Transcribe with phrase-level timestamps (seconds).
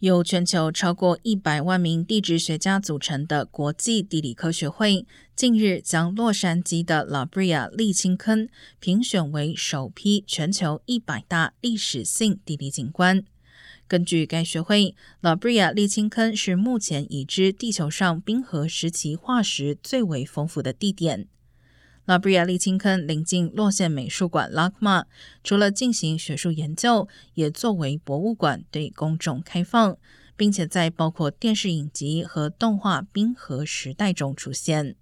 [0.00, 5.04] 由全球超过一百万名地质学家组成的国际地理科学会，
[5.34, 8.48] 近日将洛杉矶的 La Brea 沥青坑
[8.78, 13.24] 评选为首批全球一百大历史性地理景观。
[13.88, 21.26] 根据该学会，La Brea 沥青坑是目前已知地球上冰河时期化石最为丰富的地点。
[22.08, 25.04] 拉布亚沥青坑临近洛县美术馆 （LACMA），
[25.44, 29.94] 除了进行学术研究，也作为博物馆对公众开放，
[30.34, 34.96] 并且在包括电视影集和动画《冰河时代》中出现。